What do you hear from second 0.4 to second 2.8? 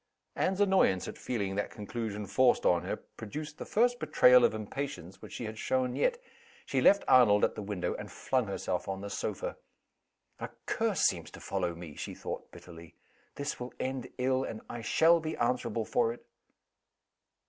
annoyance at feeling that conclusion forced